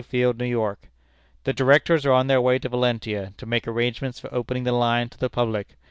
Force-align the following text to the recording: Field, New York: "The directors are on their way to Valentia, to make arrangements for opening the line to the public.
Field, 0.03 0.35
New 0.39 0.45
York: 0.47 0.89
"The 1.43 1.53
directors 1.53 2.07
are 2.07 2.11
on 2.11 2.25
their 2.25 2.41
way 2.41 2.57
to 2.57 2.67
Valentia, 2.69 3.33
to 3.37 3.45
make 3.45 3.67
arrangements 3.67 4.19
for 4.19 4.33
opening 4.33 4.63
the 4.63 4.71
line 4.71 5.09
to 5.09 5.17
the 5.19 5.29
public. 5.29 5.75